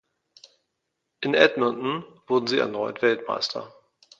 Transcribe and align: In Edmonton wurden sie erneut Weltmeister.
In 1.21 1.35
Edmonton 1.35 2.03
wurden 2.25 2.47
sie 2.47 2.57
erneut 2.57 3.03
Weltmeister. 3.03 3.71